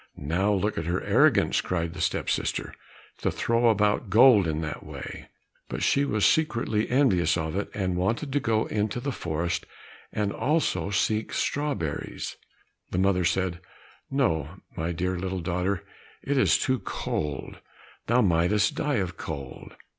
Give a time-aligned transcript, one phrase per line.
[0.17, 2.73] "Now look at her arrogance," cried the step sister,
[3.19, 5.29] "to throw about gold in that way!"
[5.69, 9.67] but she was secretly envious of it, and wanted to go into the forest
[10.11, 12.35] also to seek strawberries.
[12.89, 13.59] The mother said,
[14.09, 15.83] "No, my dear little daughter,
[16.23, 17.59] it is too cold,
[18.07, 19.75] thou mightest die of cold."